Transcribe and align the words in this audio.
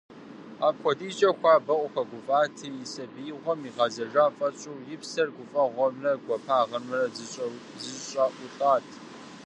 Апхуэдизкӏэ 0.67 1.29
хуабэу 1.37 1.81
къыхуэгуфӏати, 1.83 2.67
и 2.83 2.87
сабиигъуэм 2.93 3.59
игъэзэжа 3.69 4.25
фӏэщӏу, 4.37 4.77
и 4.93 4.97
псэр 5.01 5.29
гуфӏэгъуэмрэ 5.35 6.11
гуапагъэмрэ 6.23 7.01
зэщӏаӏулӏат. 7.83 8.87